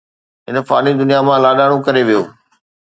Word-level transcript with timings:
هن 0.47 0.55
فاني 0.67 0.91
دنيا 1.01 1.19
مان 1.27 1.37
لاڏاڻو 1.43 1.77
ڪري 1.85 2.01
ويو 2.07 2.21